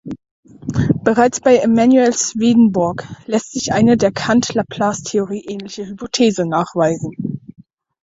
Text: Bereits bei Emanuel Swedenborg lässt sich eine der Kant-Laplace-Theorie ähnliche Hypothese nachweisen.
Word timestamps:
Bereits 1.03 1.41
bei 1.41 1.57
Emanuel 1.57 2.11
Swedenborg 2.11 3.07
lässt 3.27 3.51
sich 3.51 3.71
eine 3.71 3.97
der 3.97 4.11
Kant-Laplace-Theorie 4.11 5.45
ähnliche 5.47 5.85
Hypothese 5.85 6.47
nachweisen. 6.49 7.39